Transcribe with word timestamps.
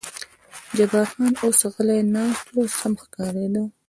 جبار 0.77 1.05
خان 1.11 1.33
اوس 1.41 1.59
غلی 1.73 1.99
ناست 2.13 2.47
و، 2.53 2.57
سم 2.79 2.93
ښکارېده. 3.01 3.63